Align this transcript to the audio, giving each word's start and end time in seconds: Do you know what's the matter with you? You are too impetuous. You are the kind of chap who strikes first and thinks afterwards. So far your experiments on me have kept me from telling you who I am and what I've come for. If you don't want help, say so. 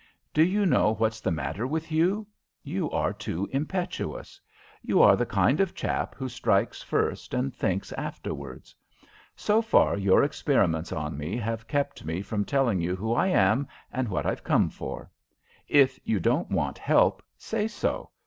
Do 0.33 0.41
you 0.41 0.65
know 0.65 0.95
what's 0.95 1.21
the 1.21 1.29
matter 1.29 1.67
with 1.67 1.91
you? 1.91 2.25
You 2.63 2.89
are 2.89 3.13
too 3.13 3.47
impetuous. 3.51 4.41
You 4.81 4.99
are 4.99 5.15
the 5.15 5.27
kind 5.27 5.59
of 5.59 5.75
chap 5.75 6.15
who 6.15 6.27
strikes 6.27 6.81
first 6.81 7.35
and 7.35 7.53
thinks 7.55 7.91
afterwards. 7.93 8.73
So 9.35 9.61
far 9.61 9.97
your 9.99 10.23
experiments 10.23 10.91
on 10.91 11.19
me 11.19 11.37
have 11.37 11.67
kept 11.67 12.03
me 12.03 12.23
from 12.23 12.45
telling 12.45 12.81
you 12.81 12.95
who 12.95 13.13
I 13.13 13.27
am 13.27 13.67
and 13.93 14.09
what 14.09 14.25
I've 14.25 14.43
come 14.43 14.71
for. 14.71 15.11
If 15.67 15.99
you 16.03 16.19
don't 16.19 16.49
want 16.49 16.79
help, 16.79 17.21
say 17.37 17.67
so. 17.67 18.09